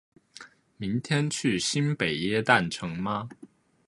[0.77, 3.29] 明天去新北耶诞城吗？